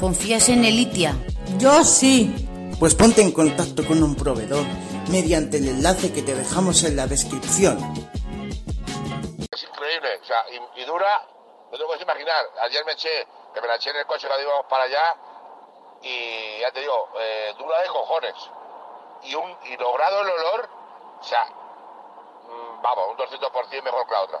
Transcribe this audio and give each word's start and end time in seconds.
¿Confías 0.00 0.48
en 0.48 0.64
Elitia? 0.64 1.14
Yo 1.58 1.84
sí. 1.84 2.48
Pues 2.78 2.94
ponte 2.94 3.20
en 3.20 3.32
contacto 3.32 3.86
con 3.86 4.02
un 4.02 4.16
proveedor 4.16 4.64
mediante 5.10 5.58
el 5.58 5.68
enlace 5.68 6.10
que 6.10 6.22
te 6.22 6.34
dejamos 6.34 6.82
en 6.84 6.96
la 6.96 7.06
descripción. 7.06 7.76
Es 9.52 9.62
increíble, 9.62 10.08
o 10.22 10.24
sea, 10.24 10.42
y, 10.48 10.80
y 10.80 10.84
dura, 10.86 11.28
no 11.70 11.76
te 11.76 11.84
puedes 11.84 12.00
imaginar. 12.00 12.46
Ayer 12.62 12.82
me 12.86 12.92
eché, 12.92 13.10
que 13.52 13.60
me 13.60 13.68
la 13.68 13.76
eché 13.76 13.90
en 13.90 13.96
el 13.96 14.06
coche 14.06 14.26
cuando 14.26 14.42
íbamos 14.42 14.64
para 14.70 14.84
allá, 14.84 15.16
y 16.00 16.60
ya 16.60 16.72
te 16.72 16.80
digo, 16.80 17.10
eh, 17.20 17.54
dura 17.58 17.82
de 17.82 17.88
cojones. 17.88 18.34
Y, 19.24 19.34
un, 19.34 19.54
y 19.66 19.76
logrado 19.76 20.22
el 20.22 20.30
olor, 20.30 20.68
o 21.20 21.24
sea, 21.24 21.44
mm, 21.44 22.80
vamos, 22.80 23.04
un 23.10 23.16
200% 23.18 23.82
mejor 23.82 24.06
que 24.06 24.12
la 24.12 24.22
otra. 24.22 24.40